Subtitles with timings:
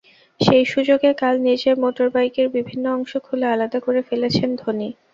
[0.41, 4.89] সেই সুযোগে কাল নিজের মোটরবাইকের বিভিন্ন অংশ খুলে আলাদা করে ফেলেছেন ধোনি।